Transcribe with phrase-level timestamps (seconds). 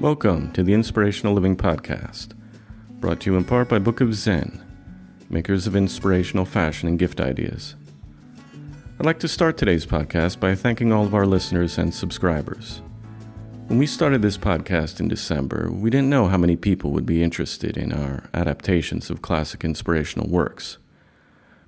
[0.00, 2.28] Welcome to the Inspirational Living Podcast,
[3.00, 4.64] brought to you in part by Book of Zen,
[5.28, 7.74] makers of inspirational fashion and gift ideas.
[9.00, 12.80] I'd like to start today's podcast by thanking all of our listeners and subscribers.
[13.66, 17.24] When we started this podcast in December, we didn't know how many people would be
[17.24, 20.78] interested in our adaptations of classic inspirational works.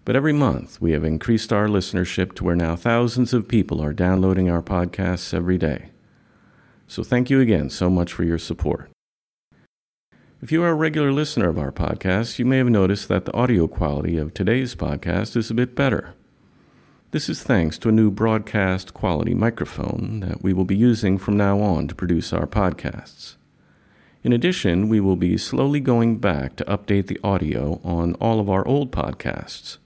[0.04, 3.92] But every month, we have increased our listenership to where now thousands of people are
[3.92, 5.90] downloading our podcasts every day.
[6.90, 8.90] So thank you again so much for your support.
[10.42, 13.32] If you are a regular listener of our podcast, you may have noticed that the
[13.32, 16.14] audio quality of today's podcast is a bit better.
[17.12, 21.36] This is thanks to a new broadcast quality microphone that we will be using from
[21.36, 23.36] now on to produce our podcasts.
[24.24, 28.50] In addition, we will be slowly going back to update the audio on all of
[28.50, 29.78] our old podcasts,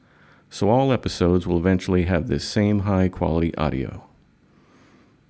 [0.49, 4.09] so all episodes will eventually have this same high quality audio.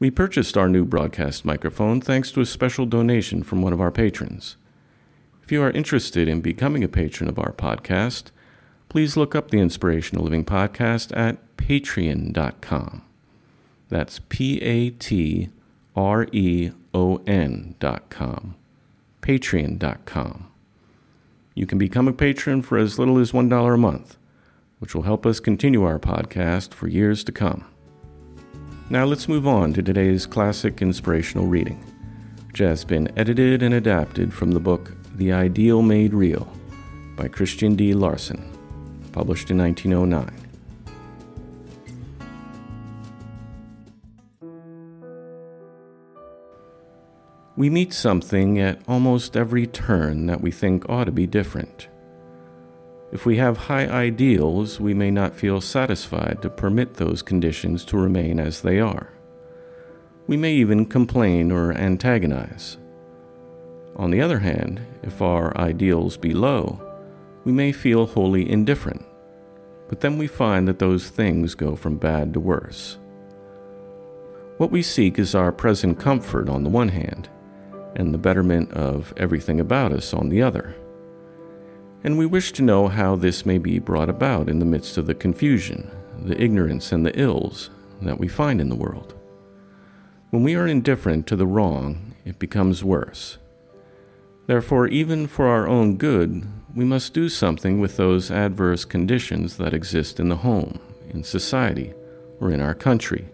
[0.00, 3.90] We purchased our new broadcast microphone thanks to a special donation from one of our
[3.90, 4.56] patrons.
[5.42, 8.30] If you are interested in becoming a patron of our podcast,
[8.88, 13.02] please look up the Inspirational Living Podcast at patreon.com.
[13.88, 15.48] That's P A T
[15.96, 18.54] R E O N dot com.
[19.22, 20.48] Patreon dot com.
[21.54, 24.16] You can become a patron for as little as $1 a month,
[24.78, 27.64] which will help us continue our podcast for years to come.
[28.90, 31.84] Now let's move on to today's classic inspirational reading,
[32.46, 36.46] which has been edited and adapted from the book The Ideal Made Real
[37.16, 37.92] by Christian D.
[37.92, 38.52] Larson,
[39.12, 40.47] published in 1909.
[47.58, 51.88] We meet something at almost every turn that we think ought to be different.
[53.10, 57.96] If we have high ideals, we may not feel satisfied to permit those conditions to
[57.96, 59.12] remain as they are.
[60.28, 62.78] We may even complain or antagonize.
[63.96, 66.80] On the other hand, if our ideals be low,
[67.42, 69.04] we may feel wholly indifferent,
[69.88, 72.98] but then we find that those things go from bad to worse.
[74.58, 77.28] What we seek is our present comfort on the one hand,
[77.96, 80.74] and the betterment of everything about us on the other.
[82.04, 85.06] And we wish to know how this may be brought about in the midst of
[85.06, 85.90] the confusion,
[86.22, 89.14] the ignorance, and the ills that we find in the world.
[90.30, 93.38] When we are indifferent to the wrong, it becomes worse.
[94.46, 99.74] Therefore, even for our own good, we must do something with those adverse conditions that
[99.74, 100.78] exist in the home,
[101.10, 101.92] in society,
[102.40, 103.28] or in our country.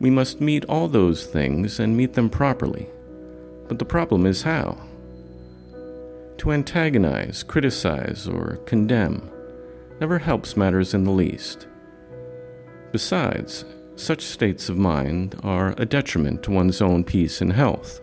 [0.00, 2.88] We must meet all those things and meet them properly
[3.68, 4.76] but the problem is how?
[6.38, 9.30] To antagonize, criticize, or condemn
[10.00, 11.66] never helps matters in the least.
[12.92, 13.64] Besides,
[13.96, 18.00] such states of mind are a detriment to one's own peace and health.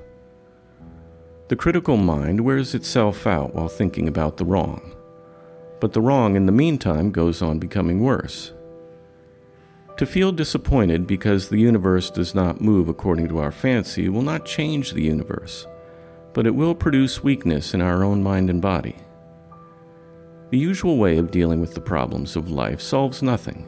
[1.50, 4.96] The critical mind wears itself out while thinking about the wrong,
[5.80, 8.54] but the wrong in the meantime goes on becoming worse.
[10.04, 14.46] To feel disappointed because the universe does not move according to our fancy will not
[14.46, 15.66] change the universe,
[16.34, 18.98] but it will produce weakness in our own mind and body.
[20.50, 23.66] The usual way of dealing with the problems of life solves nothing.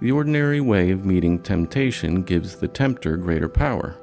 [0.00, 3.96] The ordinary way of meeting temptation gives the tempter greater power,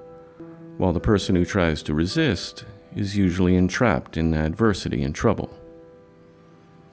[0.78, 2.64] while the person who tries to resist
[2.96, 5.54] is usually entrapped in adversity and trouble.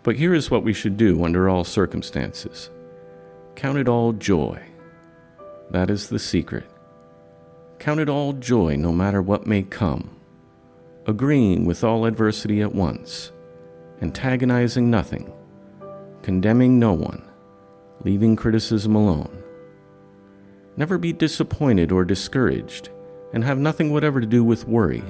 [0.02, 2.70] But here is what we should do under all circumstances
[3.54, 4.60] Count it all joy.
[5.70, 6.64] That is the secret.
[7.78, 10.16] Count it all joy no matter what may come,
[11.06, 13.32] agreeing with all adversity at once,
[14.00, 15.32] antagonizing nothing,
[16.22, 17.28] condemning no one,
[18.04, 19.42] leaving criticism alone.
[20.76, 22.90] Never be disappointed or discouraged,
[23.32, 25.02] and have nothing whatever to do with worry.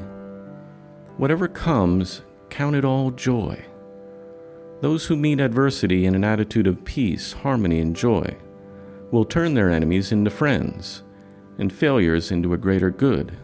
[1.16, 3.64] Whatever comes, count it all joy.
[4.82, 8.36] Those who meet adversity in an attitude of peace, harmony, and joy
[9.12, 11.04] will turn their enemies into friends
[11.56, 13.38] and failures into a greater good.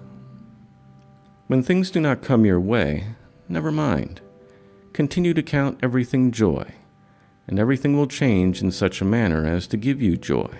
[1.46, 3.14] When things do not come your way,
[3.48, 4.20] never mind.
[4.92, 6.72] Continue to count everything joy,
[7.46, 10.50] and everything will change in such a manner as to give you joy.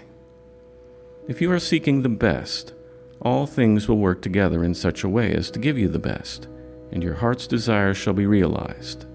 [1.27, 2.73] If you are seeking the best,
[3.21, 6.47] all things will work together in such a way as to give you the best,
[6.93, 9.07] and your heart's desire shall be realized.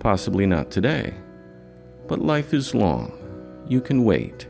[0.00, 1.14] Possibly not today.
[2.08, 3.12] But life is long.
[3.68, 4.48] You can wait.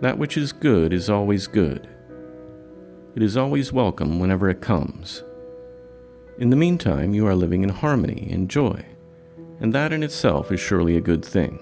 [0.00, 1.88] That which is good is always good.
[3.16, 5.24] It is always welcome whenever it comes.
[6.38, 8.84] In the meantime, you are living in harmony and joy,
[9.58, 11.58] and that in itself is surely a good thing.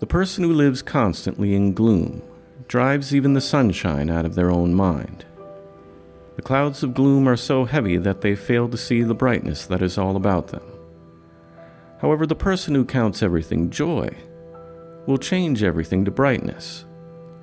[0.00, 2.22] The person who lives constantly in gloom
[2.68, 5.24] drives even the sunshine out of their own mind.
[6.36, 9.80] The clouds of gloom are so heavy that they fail to see the brightness that
[9.80, 10.62] is all about them.
[12.02, 14.10] However, the person who counts everything joy
[15.06, 16.84] will change everything to brightness,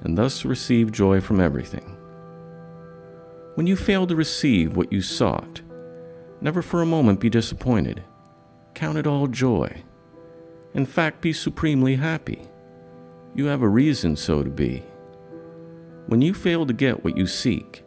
[0.01, 1.95] and thus receive joy from everything.
[3.55, 5.61] When you fail to receive what you sought,
[6.41, 8.03] never for a moment be disappointed.
[8.73, 9.81] Count it all joy.
[10.73, 12.41] In fact, be supremely happy.
[13.35, 14.83] You have a reason so to be.
[16.07, 17.83] When you fail to get what you seek,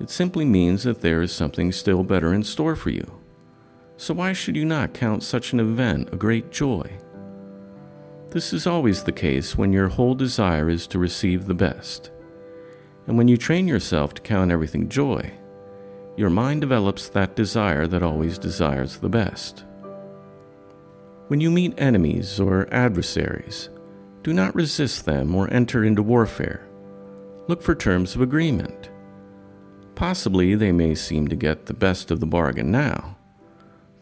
[0.00, 3.21] it simply means that there is something still better in store for you.
[4.02, 6.90] So why should you not count such an event a great joy?
[8.30, 12.10] This is always the case when your whole desire is to receive the best.
[13.06, 15.30] And when you train yourself to count everything joy,
[16.16, 19.64] your mind develops that desire that always desires the best.
[21.28, 23.70] When you meet enemies or adversaries,
[24.24, 26.66] do not resist them or enter into warfare.
[27.46, 28.90] Look for terms of agreement.
[29.94, 33.16] Possibly they may seem to get the best of the bargain now,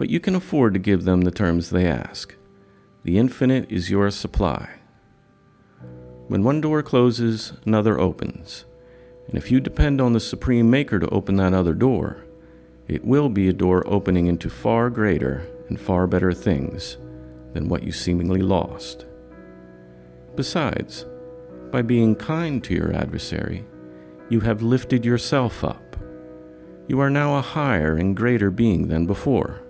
[0.00, 2.34] but you can afford to give them the terms they ask.
[3.02, 4.66] The infinite is your supply.
[6.26, 8.64] When one door closes, another opens.
[9.28, 12.24] And if you depend on the Supreme Maker to open that other door,
[12.88, 16.96] it will be a door opening into far greater and far better things
[17.52, 19.04] than what you seemingly lost.
[20.34, 21.04] Besides,
[21.70, 23.66] by being kind to your adversary,
[24.30, 25.94] you have lifted yourself up.
[26.88, 29.60] You are now a higher and greater being than before.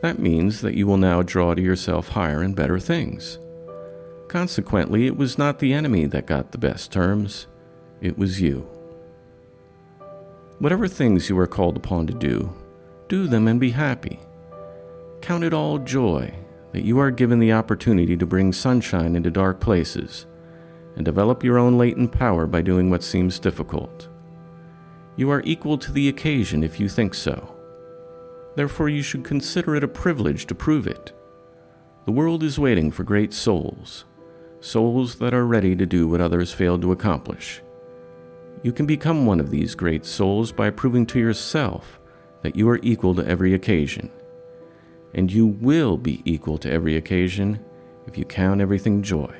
[0.00, 3.38] That means that you will now draw to yourself higher and better things.
[4.28, 7.46] Consequently, it was not the enemy that got the best terms,
[8.00, 8.68] it was you.
[10.58, 12.52] Whatever things you are called upon to do,
[13.08, 14.20] do them and be happy.
[15.20, 16.32] Count it all joy
[16.72, 20.26] that you are given the opportunity to bring sunshine into dark places
[20.96, 24.08] and develop your own latent power by doing what seems difficult.
[25.16, 27.57] You are equal to the occasion if you think so.
[28.58, 31.12] Therefore, you should consider it a privilege to prove it.
[32.06, 34.04] The world is waiting for great souls,
[34.58, 37.62] souls that are ready to do what others failed to accomplish.
[38.64, 42.00] You can become one of these great souls by proving to yourself
[42.42, 44.10] that you are equal to every occasion.
[45.14, 47.64] And you will be equal to every occasion
[48.08, 49.32] if you count everything joy.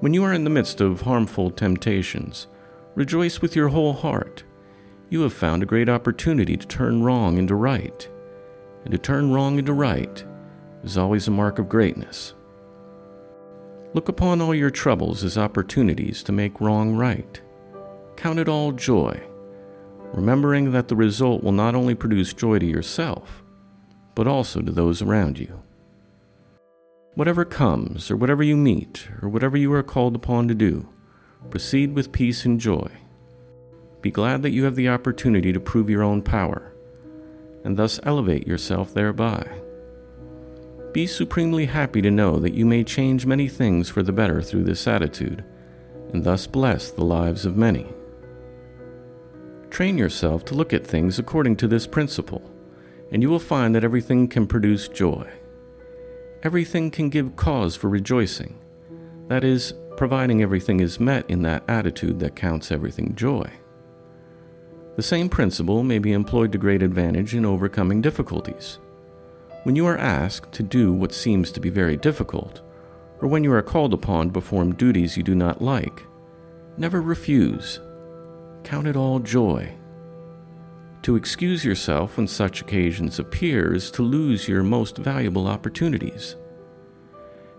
[0.00, 2.48] When you are in the midst of harmful temptations,
[2.94, 4.44] rejoice with your whole heart.
[5.08, 8.08] You have found a great opportunity to turn wrong into right.
[8.84, 10.24] And to turn wrong into right
[10.82, 12.34] is always a mark of greatness.
[13.94, 17.40] Look upon all your troubles as opportunities to make wrong right.
[18.16, 19.20] Count it all joy,
[20.12, 23.44] remembering that the result will not only produce joy to yourself,
[24.14, 25.60] but also to those around you.
[27.14, 30.88] Whatever comes, or whatever you meet, or whatever you are called upon to do,
[31.48, 32.90] proceed with peace and joy.
[34.06, 36.72] Be glad that you have the opportunity to prove your own power,
[37.64, 39.44] and thus elevate yourself thereby.
[40.92, 44.62] Be supremely happy to know that you may change many things for the better through
[44.62, 45.44] this attitude,
[46.12, 47.88] and thus bless the lives of many.
[49.70, 52.48] Train yourself to look at things according to this principle,
[53.10, 55.28] and you will find that everything can produce joy.
[56.44, 58.56] Everything can give cause for rejoicing.
[59.26, 63.50] That is, providing everything is met in that attitude that counts everything joy.
[64.96, 68.78] The same principle may be employed to great advantage in overcoming difficulties.
[69.64, 72.62] When you are asked to do what seems to be very difficult,
[73.20, 76.02] or when you are called upon to perform duties you do not like,
[76.78, 77.80] never refuse
[78.64, 79.72] count it all joy.
[81.02, 86.34] To excuse yourself when such occasions appear is to lose your most valuable opportunities.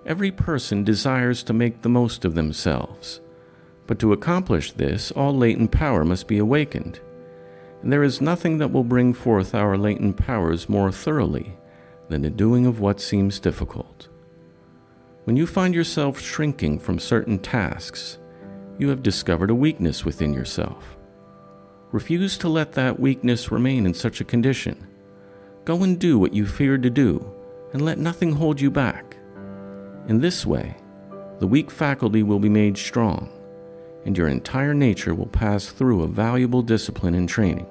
[0.05, 3.21] Every person desires to make the most of themselves,
[3.85, 6.99] but to accomplish this, all latent power must be awakened.
[7.81, 11.57] And there is nothing that will bring forth our latent powers more thoroughly
[12.09, 14.07] than the doing of what seems difficult.
[15.25, 18.17] When you find yourself shrinking from certain tasks,
[18.79, 20.97] you have discovered a weakness within yourself.
[21.91, 24.87] Refuse to let that weakness remain in such a condition.
[25.65, 27.33] Go and do what you feared to do,
[27.73, 29.17] and let nothing hold you back.
[30.07, 30.77] In this way,
[31.39, 33.29] the weak faculty will be made strong,
[34.07, 37.67] and your entire nature will pass through a valuable discipline and training.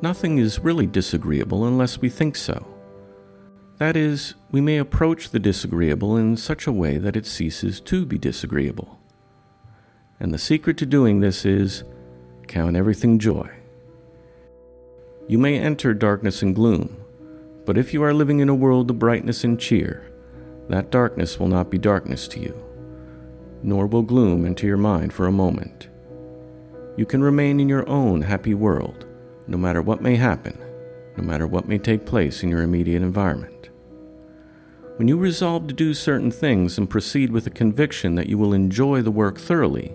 [0.00, 2.64] Nothing is really disagreeable unless we think so.
[3.78, 8.06] That is, we may approach the disagreeable in such a way that it ceases to
[8.06, 9.00] be disagreeable.
[10.20, 11.82] And the secret to doing this is
[12.46, 13.50] count everything joy.
[15.26, 16.96] You may enter darkness and gloom,
[17.66, 20.08] but if you are living in a world of brightness and cheer,
[20.68, 22.64] that darkness will not be darkness to you,
[23.64, 25.88] nor will gloom enter your mind for a moment.
[26.96, 29.06] You can remain in your own happy world,
[29.48, 30.56] no matter what may happen,
[31.16, 33.70] no matter what may take place in your immediate environment.
[34.96, 38.52] When you resolve to do certain things and proceed with a conviction that you will
[38.52, 39.92] enjoy the work thoroughly,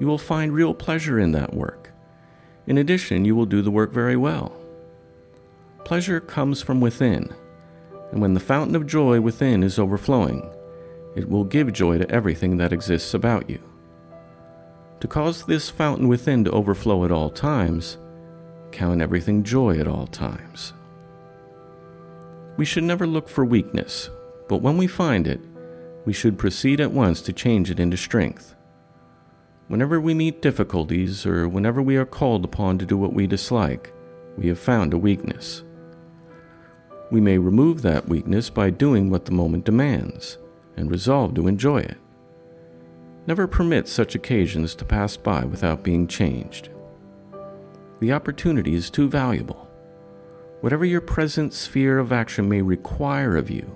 [0.00, 1.92] you will find real pleasure in that work.
[2.66, 4.56] In addition, you will do the work very well.
[5.84, 7.32] Pleasure comes from within,
[8.10, 10.50] and when the fountain of joy within is overflowing,
[11.14, 13.60] it will give joy to everything that exists about you.
[15.00, 17.98] To cause this fountain within to overflow at all times,
[18.72, 20.72] count everything joy at all times.
[22.56, 24.10] We should never look for weakness,
[24.48, 25.40] but when we find it,
[26.04, 28.54] we should proceed at once to change it into strength.
[29.68, 33.92] Whenever we meet difficulties or whenever we are called upon to do what we dislike,
[34.36, 35.62] we have found a weakness.
[37.10, 40.38] We may remove that weakness by doing what the moment demands
[40.76, 41.96] and resolve to enjoy it.
[43.26, 46.68] Never permit such occasions to pass by without being changed.
[48.00, 49.68] The opportunity is too valuable.
[50.60, 53.70] Whatever your present sphere of action may require of you,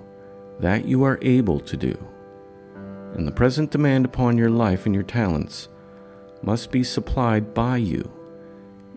[0.59, 1.97] that you are able to do.
[3.13, 5.69] And the present demand upon your life and your talents
[6.41, 8.11] must be supplied by you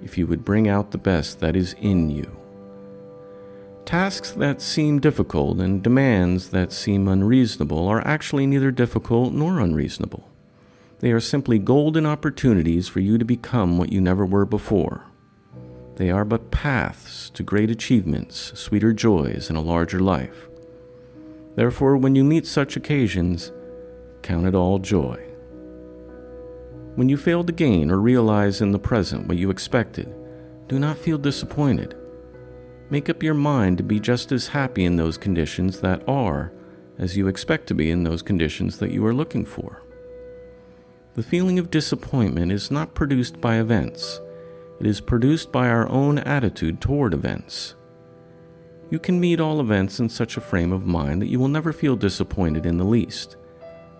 [0.03, 2.42] if you would bring out the best that is in you.
[3.85, 10.29] Tasks that seem difficult and demands that seem unreasonable are actually neither difficult nor unreasonable.
[11.01, 15.07] They are simply golden opportunities for you to become what you never were before.
[15.97, 20.49] They are but paths to great achievements, sweeter joys, and a larger life.
[21.57, 23.53] Therefore, when you meet such occasions,
[24.23, 25.21] count it all joy.
[26.95, 30.15] When you fail to gain or realize in the present what you expected,
[30.69, 31.97] do not feel disappointed.
[32.93, 36.53] Make up your mind to be just as happy in those conditions that are
[36.99, 39.83] as you expect to be in those conditions that you are looking for.
[41.15, 44.21] The feeling of disappointment is not produced by events,
[44.79, 47.77] it is produced by our own attitude toward events.
[48.91, 51.73] You can meet all events in such a frame of mind that you will never
[51.73, 53.39] feel disappointed in the least,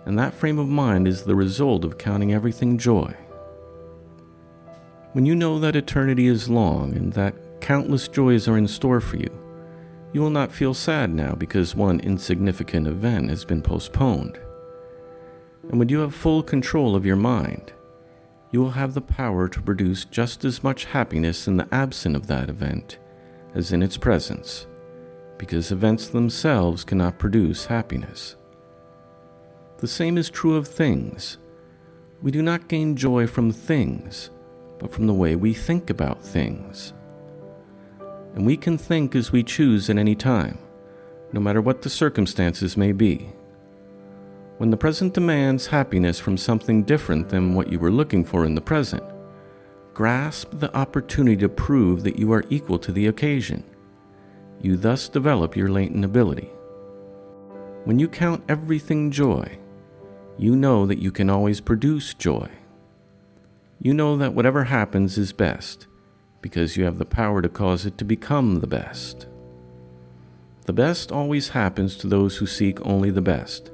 [0.05, 3.17] and that frame of mind is the result of counting everything joy.
[5.15, 9.17] When you know that eternity is long and that countless joys are in store for
[9.17, 9.31] you,
[10.13, 14.39] you will not feel sad now because one insignificant event has been postponed.
[15.71, 17.73] And when you have full control of your mind,
[18.51, 22.27] you will have the power to produce just as much happiness in the absence of
[22.27, 22.99] that event
[23.55, 24.67] as in its presence,
[25.39, 28.35] because events themselves cannot produce happiness.
[29.79, 31.39] The same is true of things.
[32.23, 34.31] We do not gain joy from things,
[34.81, 36.93] but from the way we think about things.
[38.35, 40.59] And we can think as we choose at any time,
[41.33, 43.31] no matter what the circumstances may be.
[44.59, 48.55] When the present demands happiness from something different than what you were looking for in
[48.55, 49.03] the present,
[49.93, 53.65] grasp the opportunity to prove that you are equal to the occasion.
[54.61, 56.51] You thus develop your latent ability.
[57.85, 59.59] When you count everything joy,
[60.39, 62.49] you know that you can always produce joy.
[63.81, 65.89] You know that whatever happens is best
[66.43, 69.27] because you have the power to cause it to become the best.
[70.67, 73.71] The best always happens to those who seek only the best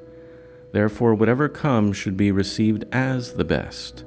[0.73, 4.05] Therefore, whatever comes should be received as the best,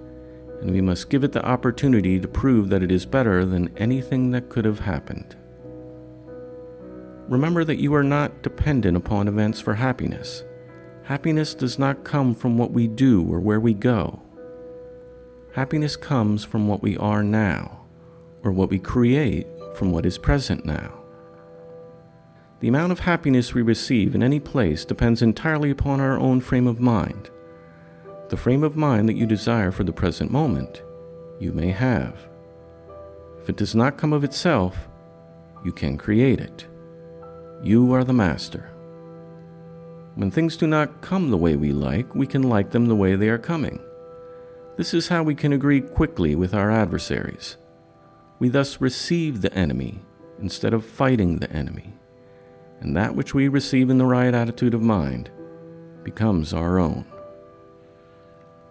[0.62, 4.32] and we must give it the opportunity to prove that it is better than anything
[4.32, 5.36] that could have happened.
[7.27, 10.44] Remember that you are not dependent upon events for happiness.
[11.03, 14.22] Happiness does not come from what we do or where we go.
[15.53, 17.80] Happiness comes from what we are now,
[18.43, 21.01] or what we create from what is present now.
[22.60, 26.67] The amount of happiness we receive in any place depends entirely upon our own frame
[26.67, 27.29] of mind.
[28.29, 30.83] The frame of mind that you desire for the present moment,
[31.39, 32.15] you may have.
[33.41, 34.88] If it does not come of itself,
[35.65, 36.67] you can create it.
[37.63, 38.69] You are the master.
[40.15, 43.15] When things do not come the way we like, we can like them the way
[43.15, 43.79] they are coming.
[44.77, 47.57] This is how we can agree quickly with our adversaries.
[48.41, 50.01] We thus receive the enemy
[50.41, 51.93] instead of fighting the enemy
[52.81, 55.29] and that which we receive in the right attitude of mind
[56.03, 57.05] becomes our own.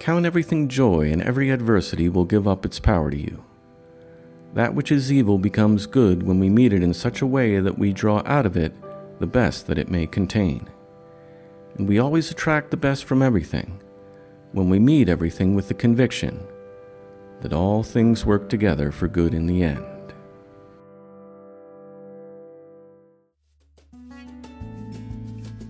[0.00, 3.44] Count everything joy, and every adversity will give up its power to you.
[4.54, 7.78] That which is evil becomes good when we meet it in such a way that
[7.78, 8.74] we draw out of it
[9.20, 10.68] the best that it may contain.
[11.76, 13.80] And we always attract the best from everything,
[14.50, 16.44] when we meet everything with the conviction
[17.40, 19.85] that all things work together for good in the end.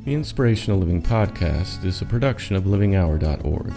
[0.05, 3.73] The Inspirational Living Podcast is a production of livinghour.org.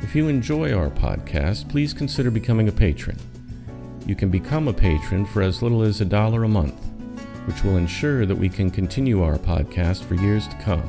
[0.00, 3.18] If you enjoy our podcast, please consider becoming a patron.
[4.06, 6.82] You can become a patron for as little as a dollar a month,
[7.46, 10.88] which will ensure that we can continue our podcast for years to come.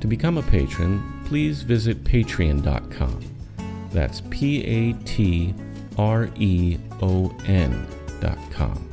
[0.00, 3.33] To become a patron, please visit patreon.com.
[3.94, 5.54] That's P A T
[5.96, 8.90] R E O N.com.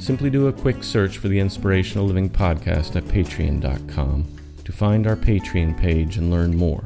[0.00, 4.26] Simply do a quick search for the Inspirational Living Podcast at patreon.com
[4.64, 6.84] to find our Patreon page and learn more,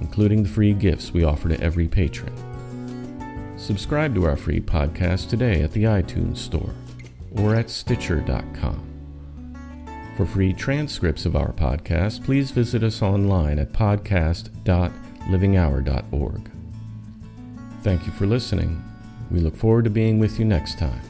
[0.00, 2.34] including the free gifts we offer to every patron.
[3.58, 6.74] Subscribe to our free podcast today at the iTunes Store
[7.36, 8.86] or at Stitcher.com.
[10.16, 13.72] For free transcripts of our podcast, please visit us online at
[15.20, 16.50] podcast.livinghour.org.
[17.82, 18.82] Thank you for listening.
[19.30, 21.09] We look forward to being with you next time.